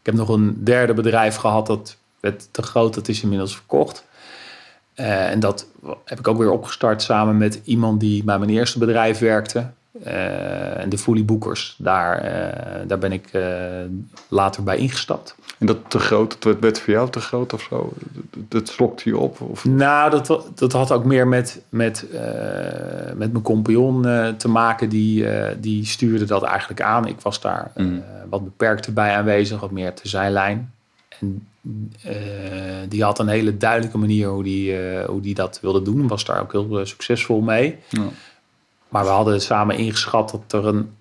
[0.00, 2.94] Ik heb nog een derde bedrijf gehad dat werd te groot.
[2.94, 4.04] Dat is inmiddels verkocht.
[4.94, 5.66] Eh, en dat
[6.04, 9.70] heb ik ook weer opgestart samen met iemand die bij mijn eerste bedrijf werkte.
[9.92, 13.42] Eh, en de Fully Boekers, daar, eh, daar ben ik eh,
[14.28, 15.34] later bij ingestapt.
[15.58, 17.92] En dat te groot, dat werd voor jou te groot of zo?
[18.48, 19.40] Dat, slokte je op?
[19.40, 19.64] Of?
[19.64, 22.06] Nou, dat, dat had ook meer met, met,
[23.14, 24.02] met mijn compagnon
[24.36, 24.88] te maken.
[24.88, 25.26] Die,
[25.60, 27.06] die stuurde dat eigenlijk aan.
[27.06, 28.02] Ik was daar Mm.
[28.30, 30.72] wat beperkter bij aanwezig, wat meer te zijlijn.
[31.20, 31.48] En
[32.88, 34.76] die had een hele duidelijke manier hoe die,
[35.06, 36.08] hoe die dat wilde doen.
[36.08, 37.78] Was daar ook heel succesvol mee.
[37.88, 38.08] Ja.
[38.90, 40.92] Maar we hadden samen ingeschat dat er een,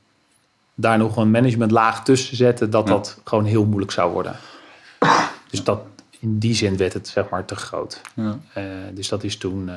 [0.75, 2.69] daar nog een managementlaag tussen zetten.
[2.69, 2.93] Dat Ja.
[2.93, 4.35] dat gewoon heel moeilijk zou worden.
[5.49, 5.79] Dus dat,
[6.19, 8.01] in die zin werd het zeg maar te groot.
[8.13, 8.37] Ja.
[8.53, 9.75] Eh, dus dat is toen eh,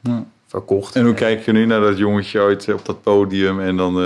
[0.00, 0.24] Ja.
[0.46, 0.96] verkocht.
[0.96, 4.04] En hoe kijk je nu naar dat jongetje ooit op dat podium en dan eh,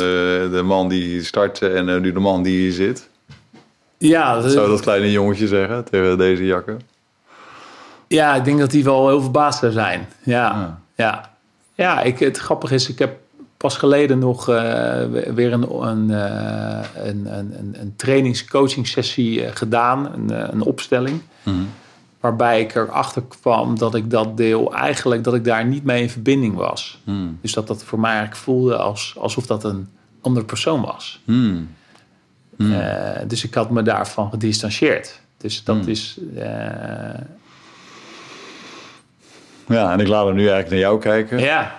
[0.51, 3.09] de man die startte en nu de man die hier zit?
[3.99, 6.81] Ja, dat- zou dat kleine jongetje zeggen tegen deze jakken?
[8.07, 10.09] ja, ik denk dat die wel heel verbaasd zou zijn.
[10.23, 11.35] Ja, Ja.
[11.77, 12.03] Ja.
[12.03, 13.19] ik, het grappige is, ik heb
[13.57, 20.13] pas geleden nog eh, weer een, een, eh, een, een, een, trainings-coaching sessie eh, gedaan.
[20.13, 21.21] Een, een opstelling.
[22.21, 26.11] Waarbij ik erachter kwam dat ik dat deel eigenlijk, dat ik daar niet mee in
[26.11, 27.01] verbinding was.
[27.05, 27.39] Hmm.
[27.41, 29.89] Dus dat dat voor mij eigenlijk voelde als, alsof dat een
[30.21, 31.21] andere persoon was.
[32.59, 35.21] Eh, dus ik had me daarvan gedistanceerd.
[35.37, 36.19] Dus dat is.
[39.67, 41.39] Ja, en ik laat hem nu eigenlijk naar jou kijken.
[41.39, 41.75] ja,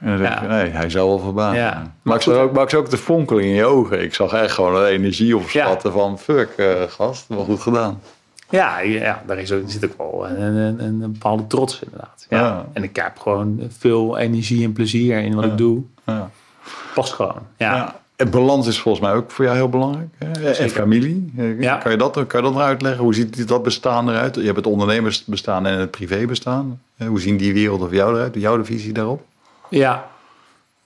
[0.00, 0.42] En dan denk Ja.
[0.42, 1.60] je, nee, hij zou wel verbazen.
[1.60, 1.72] Ja.
[1.74, 4.02] Maar, Maar ik zag ook, maar ik zag ook de fonkeling in je ogen.
[4.02, 6.18] Ik zag echt gewoon een energie opschatten van...
[6.18, 8.00] Fuck, eh, gast, wel goed gedaan.
[8.50, 12.26] Ja, ja daar is ook, zit ook wel een, een, een, bepaalde trots inderdaad.
[12.28, 12.38] Ja.
[12.38, 12.66] Ja.
[12.72, 15.82] En ik heb gewoon veel energie en plezier in wat ik doe.
[16.06, 16.30] Ja.
[16.94, 17.46] Past gewoon.
[17.56, 18.00] Ja.
[18.30, 20.08] Balans is volgens mij ook voor jou heel belangrijk.
[20.18, 20.50] Hè?
[20.52, 21.32] En familie.
[21.36, 21.76] Eh, Ja.
[21.76, 23.02] Kan, je dat, kan je dat nog uitleggen?
[23.04, 24.34] Hoe ziet dat bestaan eruit?
[24.34, 26.80] Je hebt het ondernemersbestaan en het privébestaan.
[26.96, 28.34] Eh, Hoe zien die werelden voor jou eruit?
[28.34, 29.24] Jouw visie daarop?
[29.70, 30.10] Ja,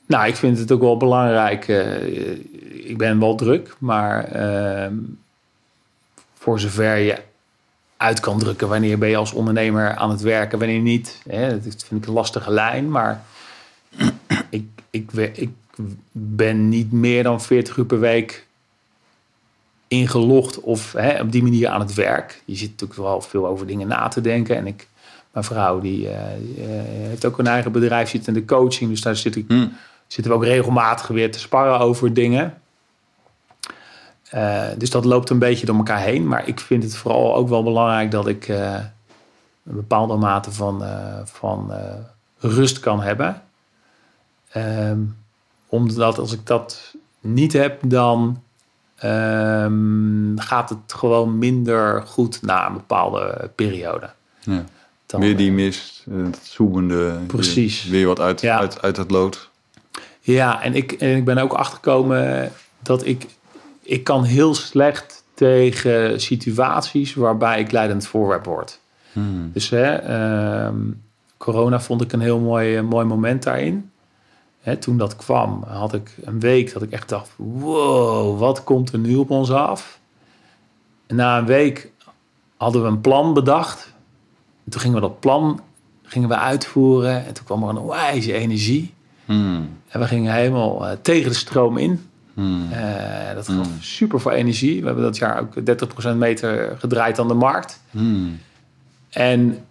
[0.06, 1.68] nou, ik vind het ook wel belangrijk.
[1.68, 4.94] eh, ik ben wel druk, maar ehm,
[6.38, 7.16] voor zover je
[7.96, 11.22] uit kan drukken, wanneer ben je als ondernemer aan het werken, wanneer niet.
[11.28, 13.22] Hè, dat vind ik een lastige lijn, maar
[14.50, 15.50] ik, ik, we- ik
[16.12, 18.46] ben niet meer dan 40 uur per week
[19.88, 22.42] ingelogd of hè, op die manier aan het werk.
[22.44, 24.88] Je zit natuurlijk wel veel over dingen na te denken en ik
[25.30, 26.18] mijn vrouw die, eh,
[27.08, 28.90] heeft ook een eigen bedrijf, zit in de coaching.
[28.90, 29.66] Dus daar zit ik, Hm.
[30.06, 32.54] zitten we ook regelmatig weer te sparren over dingen.
[34.30, 36.28] Eh, dus dat loopt een beetje door elkaar heen.
[36.28, 38.90] Maar ik vind het vooral ook wel belangrijk dat ik een
[39.62, 40.84] bepaalde mate van,
[41.24, 41.72] van
[42.38, 43.42] rust kan hebben.
[44.48, 44.98] Ehm,
[45.66, 48.42] omdat als ik dat niet heb, dan
[48.96, 54.10] ehm, gaat het gewoon minder goed na een bepaalde periode.
[54.40, 54.64] Ja.
[55.06, 57.18] Dan, Weer die mist, eh, het zoemende.
[57.26, 57.82] Precies.
[57.84, 58.58] Weer, weer wat uit, Ja.
[58.58, 59.50] uit, uit het lood.
[60.20, 63.26] Ja, en ik, en ik ben ook achtergekomen dat ik,
[63.82, 68.78] ik kan heel slecht tegen situaties waarbij ik leidend voorwerp word.
[69.12, 69.50] Hmm.
[69.52, 70.76] Dus hè, ehm,
[71.36, 73.90] corona vond ik een heel mooi, mooi moment daarin.
[74.66, 78.92] Hè, toen dat kwam, had ik een week dat ik echt dacht: wow, wat komt
[78.92, 79.98] er nu op ons af?
[81.06, 81.92] En na een week
[82.56, 83.92] hadden we een plan bedacht.
[84.64, 85.60] En toen gingen we dat plan
[86.02, 87.26] gingen we uitvoeren.
[87.26, 88.94] En toen kwam er een wijze energie.
[89.24, 89.68] Hmm.
[89.88, 92.08] En we gingen helemaal eh, tegen de stroom in.
[92.34, 92.72] Hmm.
[92.72, 94.80] Eh, dat gaf super veel energie.
[94.80, 95.54] We hebben dat jaar ook
[96.14, 97.82] 30% meter gedraaid aan de markt.
[97.90, 98.38] Hmm.
[99.10, 99.64] En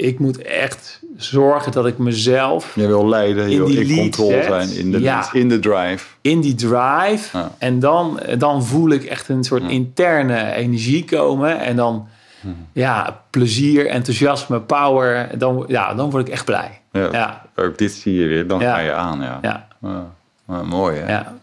[0.00, 3.98] ik moet echt zorgen dat ik mezelf Je wil leiden, je In wil in lead
[3.98, 5.28] control set, zijn, in de, ja.
[5.32, 6.06] in de drive.
[6.20, 7.38] in die drive.
[7.38, 7.50] Ja.
[7.58, 11.60] En dan, dan voel ik echt een soort interne energie komen.
[11.60, 12.08] En dan
[12.72, 15.38] ja, plezier, enthousiasme, power.
[15.38, 16.80] Dan, ja, dan word ik echt blij.
[16.92, 17.08] Ja.
[17.12, 19.20] Ja, Ook dit zie je weer, dan ga je aan.
[19.20, 19.66] Ja.
[20.48, 21.12] ja, mooi hè?
[21.12, 21.34] ja.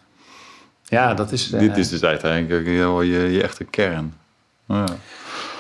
[0.89, 1.51] Ja, dat is...
[1.51, 4.13] eh, Dit is dus uiteindelijk heel je, je echte kern.
[4.67, 4.83] Ja.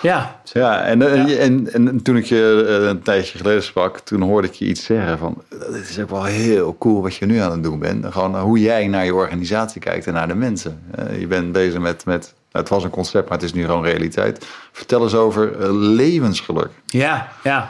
[0.01, 1.35] Ja, Ja, en, eh, Ja.
[1.35, 4.83] En, en toen ik je eh, een tijdje geleden sprak, toen hoorde ik je iets
[4.83, 8.05] zeggen van, dit is ook wel heel cool wat je nu aan het doen bent.
[8.05, 10.81] Gewoon eh, hoe jij naar je organisatie kijkt en naar de mensen.
[11.19, 14.45] Je bent bezig met, met, het was een concept, maar het is nu gewoon realiteit.
[14.71, 16.69] Vertel eens over levensgeluk.
[16.85, 17.69] Ja, ja.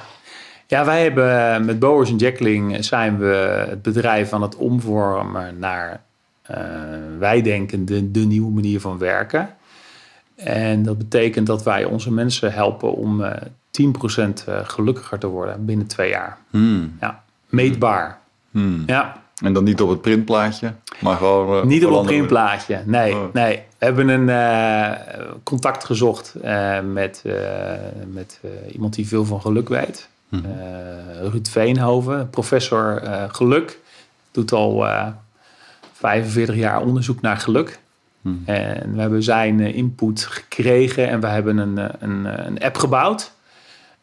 [0.67, 6.01] Ja, wij hebben met Boers en Jackling zijn we het bedrijf aan het omvormen naar
[6.47, 6.59] eh,
[7.19, 9.49] wij denken de, de nieuwe manier van werken.
[10.43, 15.87] En dat betekent dat wij onze mensen helpen om eh 10% gelukkiger te worden binnen
[15.87, 16.37] twee jaar.
[16.49, 16.97] Hmm.
[17.01, 18.19] Ja, meetbaar.
[18.51, 18.83] Hmm.
[18.85, 21.61] Ja, En dan niet op het printplaatje, maar gewoon...
[21.61, 22.81] eh, niet op andere- printplaatje.
[22.85, 23.33] Nee, Oh.
[23.33, 23.55] nee.
[23.77, 24.91] We hebben een eh,
[25.43, 27.33] contact gezocht eh, met, eh,
[28.13, 30.09] met eh, iemand die veel van geluk weet.
[30.31, 30.39] Eh,
[31.21, 33.79] Ruud Veenhoven, professor eh, geluk.
[34.31, 35.07] Doet al eh
[35.93, 37.79] 45 jaar onderzoek naar geluk.
[38.27, 38.51] Mhm.
[38.51, 42.59] En we hebben zijn eh, input gekregen en we hebben een, eh, een, eh, een
[42.59, 43.31] app gebouwd.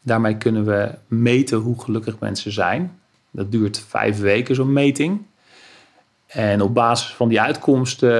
[0.01, 2.99] Daarmee kunnen we meten hoe gelukkig mensen zijn.
[3.31, 5.21] Dat duurt vijf weken, zo'n meting.
[6.27, 8.13] En op basis van die uitkomsten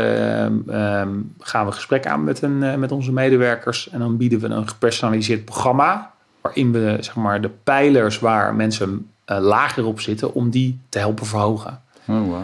[0.68, 3.89] ehm, gaan we gesprek aan met, een, met onze medewerkers.
[3.89, 6.12] En dan bieden we een gepersonaliseerd programma.
[6.41, 11.26] Waarin we zeg maar, de pijlers waar mensen lager op zitten, om die te helpen
[11.26, 11.82] verhogen.
[12.08, 12.44] Oh, wow.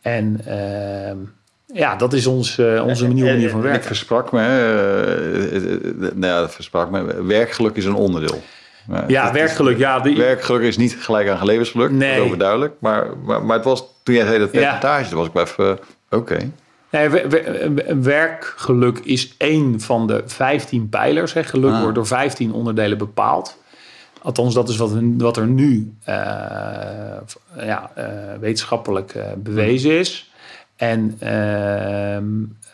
[0.00, 1.18] En ehm,
[1.74, 3.86] ja, dat is ons, eh, onze nieuwe manier van En- en Ik werken.
[3.86, 5.80] versprak me, eh, eh,
[6.14, 7.24] nou ja, dat versprak me.
[7.24, 8.42] Werkgeluk is een onderdeel.
[9.06, 9.78] Ja, het is- werkgeluk.
[9.78, 12.08] Ja, die, Werkgeluk is niet gelijk aan levensgeluk, Nee.
[12.08, 12.74] dat is overduidelijk.
[12.78, 15.78] Maar, maar, maar het was, toen jij zei dat percentage, toen was ik wel even,
[16.10, 16.50] oké.
[16.90, 21.32] Nee, wer- wer- werkgeluk is één van de 15 pijlers.
[21.32, 21.42] Hè.
[21.44, 21.80] Geluk Ah.
[21.80, 23.58] wordt door 15 onderdelen bepaald.
[24.22, 26.14] Althans, dat is wat, wat er nu eh,
[27.66, 28.04] ja, eh,
[28.40, 30.32] wetenschappelijk eh, bewezen is.
[30.76, 32.24] En ehm,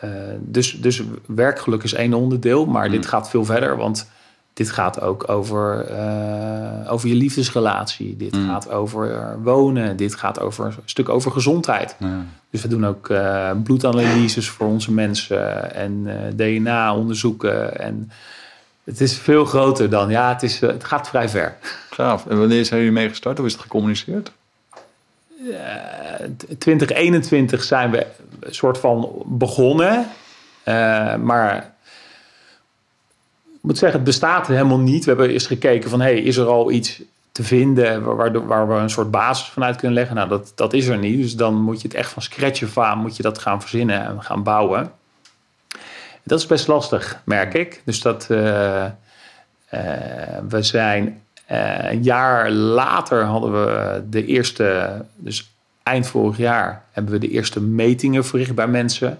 [0.01, 0.11] eh,
[0.41, 3.77] dus, dus werkgeluk is één onderdeel, maar dit gaat veel verder.
[3.77, 4.11] Want
[4.53, 8.17] dit gaat ook over, eh, over je liefdesrelatie.
[8.17, 9.97] Dit gaat over wonen.
[9.97, 11.97] Dit gaat over een stuk over gezondheid.
[11.99, 12.25] Ja.
[12.51, 17.79] Dus we doen ook eh, bloedanalyses voor onze mensen en DNA-onderzoeken.
[17.79, 18.11] En
[18.85, 21.57] het is veel groter dan, ja, het, is, het gaat vrij ver.
[21.91, 22.27] Gaaf.
[22.27, 23.39] En wanneer zijn jullie mee gestart?
[23.39, 24.33] Hoe is het gecommuniceerd?
[26.59, 28.07] 2021 zijn we
[28.40, 30.07] een soort van begonnen.
[30.64, 31.74] Uh, maar
[33.44, 35.05] ik moet zeggen, het bestaat helemaal niet.
[35.05, 38.74] We hebben eerst gekeken van, hey, is er al iets te vinden waar, waar we
[38.74, 40.16] een soort basis vanuit kunnen leggen?
[40.16, 41.22] Nou, dat, dat is er niet.
[41.22, 44.05] Dus dan moet je het echt van scratch af aan, moet je dat gaan verzinnen
[44.05, 44.92] en gaan bouwen.
[46.22, 47.83] Dat is best lastig, merk ik.
[47.85, 48.87] Dus dat uh,
[50.48, 51.22] we zijn
[51.91, 55.51] een jaar later hadden we de eerste, dus
[55.83, 59.19] eind vorig jaar hebben we de eerste metingen verricht bij mensen.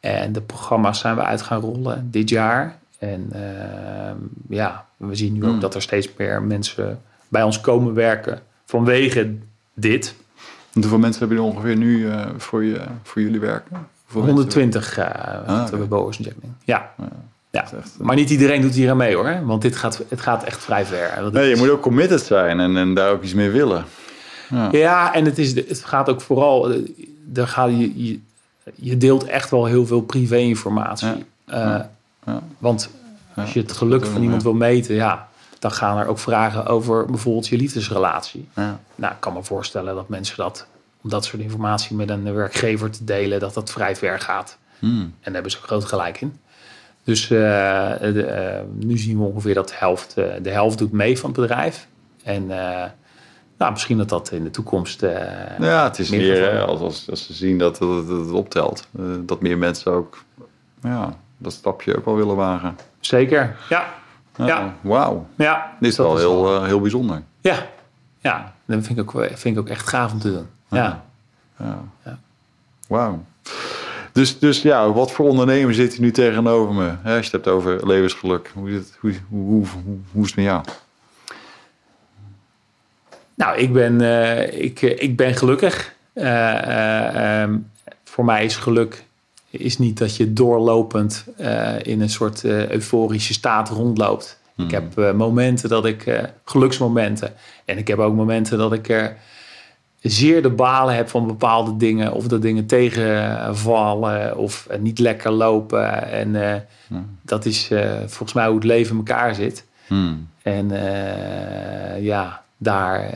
[0.00, 2.78] En de programma's zijn we uit gaan rollen dit jaar.
[2.98, 4.12] En uh,
[4.48, 5.60] ja, we zien nu ook hmm.
[5.60, 9.34] dat er steeds meer mensen bij ons komen werken vanwege
[9.74, 10.14] dit.
[10.72, 13.88] En hoeveel mensen hebben jullie ongeveer nu uh, voor, je, voor jullie werken?
[14.06, 15.04] 120 uh,
[15.46, 15.86] ah, okay.
[15.86, 16.52] Boas injecting.
[16.64, 16.92] Ja.
[16.98, 17.08] ja.
[17.50, 19.46] Ja, echt, maar niet iedereen doet hier aan mee hoor.
[19.46, 21.32] Want dit gaat, het gaat echt vrij ver.
[21.32, 23.84] Nee, je moet ook committed zijn en, en daar ook iets mee willen.
[24.48, 26.72] Ja, ja en het, is, het gaat ook vooral...
[27.34, 28.18] Er gaat, je, je,
[28.74, 31.26] je deelt echt wel heel veel privé-informatie.
[31.46, 31.90] Ja.
[32.26, 32.90] Uh, want
[33.36, 37.06] als je het geluk van iemand wil meten, ja, dan gaan er ook vragen over
[37.06, 38.48] bijvoorbeeld je liefdesrelatie.
[38.94, 40.66] Nou, ik kan me voorstellen dat mensen dat,
[41.00, 44.58] om dat soort informatie met een werkgever te delen, dat dat vrij ver gaat.
[44.78, 45.00] Hmm.
[45.00, 46.38] En daar hebben ze ook groot gelijk in.
[47.04, 47.92] Dus uh,
[48.74, 51.86] nu zien we ongeveer dat de helft, uh, de helft doet mee van het bedrijf.
[52.22, 52.46] En
[53.56, 55.00] nou, misschien dat dat in de toekomst.
[55.58, 58.88] ja, het is meer als, als, als, ze zien dat, dat het optelt.
[59.26, 60.24] dat meer mensen ook
[60.82, 62.76] ja, dat stapje ook wel willen wagen.
[63.00, 63.84] Zeker, ja.
[64.36, 64.74] ja.
[64.80, 65.26] Wauw.
[65.34, 67.22] Ja, Dit is wel heel, uh, heel bijzonder.
[67.40, 67.56] Ja,
[68.18, 68.54] ja.
[68.64, 70.46] dat vind ik, ook, vind ik ook echt gaaf om te doen.
[70.68, 71.04] Ja.
[71.58, 71.82] ja.
[72.04, 72.18] ja.
[72.88, 73.24] Wauw.
[74.12, 76.88] Dus, dus ja, wat voor ondernemer zit hier nu tegenover me?
[76.88, 78.50] Als je het hebt over levensgeluk.
[78.54, 79.64] Hoe is het, hoe, hoe,
[80.12, 80.64] hoe, is het met jou?
[83.34, 85.94] Nou, ik ben, uh, ik, ik ben gelukkig.
[86.14, 87.70] Uh, um,
[88.04, 89.04] voor mij is geluk
[89.50, 91.24] is niet dat je doorlopend
[91.82, 94.38] in een soort euforische staat rondloopt.
[94.56, 94.88] Ik hmm.
[94.94, 97.32] heb momenten dat ik, geluksmomenten.
[97.64, 99.16] En ik heb ook momenten dat ik er
[100.00, 102.12] zeer de balen heb van bepaalde dingen.
[102.12, 106.10] Of dat dingen tegenvallen of niet lekker lopen.
[106.10, 107.18] En hmm.
[107.22, 107.70] dat is
[108.06, 109.66] volgens mij hoe het leven in elkaar zit.
[109.86, 110.28] Hmm.
[110.42, 110.70] En
[112.02, 113.14] ja, daar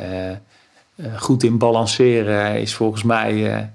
[1.17, 3.71] goed in balanceren is volgens mij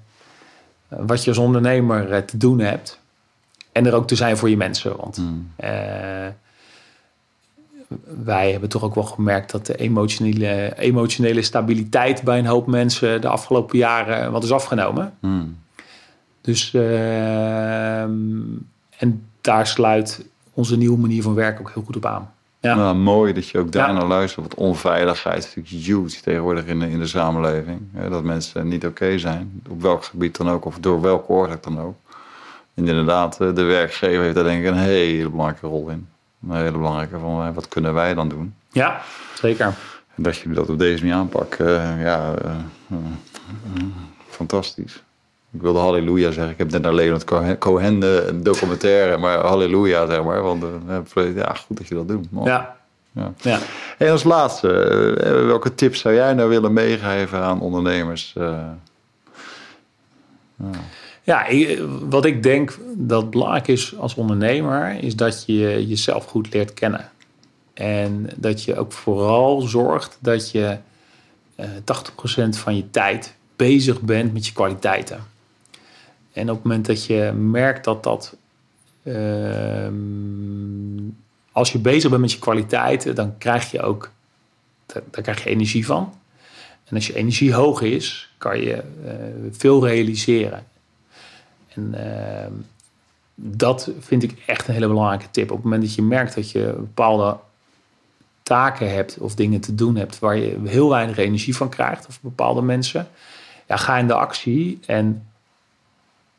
[0.90, 3.00] wat je als ondernemer eh, te doen hebt.
[3.72, 4.96] En er ook te zijn voor je mensen.
[4.96, 5.52] Want hmm.
[8.24, 13.20] Wij hebben toch ook wel gemerkt dat de emotionele, emotionele stabiliteit bij een hoop mensen
[13.20, 15.12] de afgelopen jaren wat is afgenomen.
[15.20, 15.56] Hmm.
[16.40, 22.32] Dus uh, en daar sluit onze nieuwe manier van werken ook heel goed op aan.
[22.60, 22.74] Ja.
[22.74, 24.46] Nou, mooi dat je ook daar naar luistert.
[24.46, 27.80] Want onveiligheid is natuurlijk huge tegenwoordig in de, in de samenleving.
[28.08, 29.62] Dat mensen niet oké zijn.
[29.68, 30.64] Op welk gebied dan ook.
[30.64, 31.94] Of door welke oorzaak dan ook.
[32.74, 36.08] En inderdaad, eh, de werkgever heeft daar denk ik een hele belangrijke rol in.
[36.48, 38.54] Een hele belangrijke van eh, wat kunnen wij dan doen.
[38.68, 39.00] Ja,
[39.34, 39.66] zeker.
[40.14, 41.60] En dat je dat op deze manier aanpakt.
[41.60, 42.50] Uh, ja, uh,
[42.92, 42.98] uh,
[44.28, 45.02] fantastisch.
[45.52, 46.52] Ik wilde halleluja zeggen.
[46.52, 50.42] Ik heb net naar Leonard Cohen een documentaire, maar halleluja zeg maar.
[50.42, 50.64] Want
[51.34, 52.26] ja, goed dat je dat doet.
[52.44, 52.76] Ja.
[53.12, 53.32] ja.
[53.36, 53.58] ja.
[53.98, 54.68] En als laatste,
[55.46, 58.34] welke tips zou jij nou willen meegeven aan ondernemers?
[61.22, 61.46] Ja,
[62.08, 67.10] wat ik denk dat belangrijk is als ondernemer, is dat je jezelf goed leert kennen.
[67.74, 70.78] En dat je ook vooral zorgt dat je
[71.60, 71.62] 80%
[72.48, 75.26] van je tijd bezig bent met je kwaliteiten.
[76.32, 78.36] En op het moment dat je merkt dat dat.
[79.02, 79.88] Uh,
[81.52, 84.10] als je bezig bent met je kwaliteiten, dan krijg je ook.
[84.86, 86.14] Daar krijg je energie van.
[86.84, 89.12] En als je energie hoog is, kan je uh,
[89.50, 90.66] veel realiseren.
[91.74, 92.56] En uh,
[93.34, 95.50] dat vind ik echt een hele belangrijke tip.
[95.50, 97.36] Op het moment dat je merkt dat je bepaalde
[98.42, 102.20] taken hebt of dingen te doen hebt waar je heel weinig energie van krijgt, of
[102.20, 103.08] bepaalde mensen,
[103.66, 105.26] ja, ga in de actie en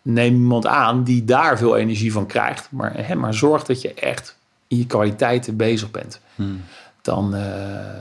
[0.01, 2.67] neem iemand aan die daar veel energie van krijgt.
[2.71, 6.19] Maar, hè, maar zorg dat je echt in je kwaliteiten bezig bent.
[6.35, 6.61] Hmm.
[7.01, 7.45] Dan, uh,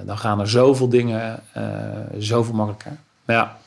[0.04, 1.64] dan gaan er zoveel dingen uh,
[2.18, 2.96] zoveel makkelijker.
[3.26, 3.58] Ja.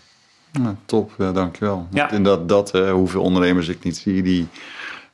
[0.62, 1.88] Ja top, dankjewel.
[1.92, 2.12] Ja.
[2.12, 4.48] En dat, dat hoeveel ondernemers ik niet zie die,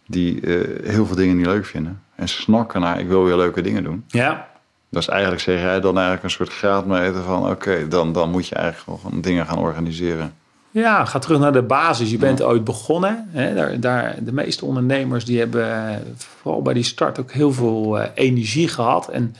[0.07, 0.39] die
[0.84, 2.01] heel veel dingen niet leuk vinden.
[2.16, 4.03] En snakken naar, ik wil weer leuke dingen doen.
[4.07, 4.47] Ja.
[4.89, 7.49] Dat is eigenlijk, zeg jij, dan eigenlijk een soort graadmeter van...
[7.49, 10.34] oké, dan, dan moet je eigenlijk gewoon dingen gaan organiseren.
[10.72, 12.11] Ja, ga terug naar de basis.
[12.11, 13.30] Je bent ooit begonnen.
[13.32, 13.53] Hè?
[13.53, 18.05] Daar, daar, de meeste ondernemers die hebben vooral bij die start ook heel veel uh,
[18.14, 19.09] energie gehad.
[19.09, 19.36] En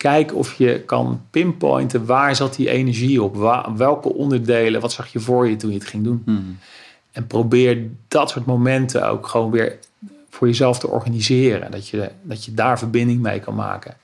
[0.00, 3.36] kijk of je kan pinpointen waar zat die energie op.
[3.36, 6.22] Waar, welke onderdelen, wat zag je voor je toen je het ging doen.
[6.24, 6.58] Hmm.
[7.12, 9.78] En probeer dat soort momenten ook gewoon weer
[10.30, 11.70] voor jezelf te organiseren.
[11.70, 13.94] Dat je, dat je daar verbinding mee kan maken.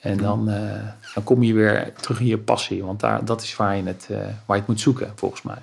[0.00, 0.82] En dan, eh,
[1.14, 2.84] dan kom je weer terug in je passie.
[2.84, 5.62] Want daar, dat is waar je, het, eh, waar je het moet zoeken, volgens mij.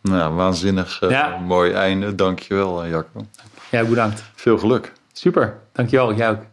[0.00, 1.38] Nou, waanzinnig eh, Ja.
[1.38, 2.14] mooi einde.
[2.14, 3.26] Dankjewel, Jacco.
[3.70, 4.22] Ja, bedankt.
[4.34, 4.92] Veel geluk.
[5.12, 6.14] Super, dankjewel.
[6.14, 6.50] Jij ook.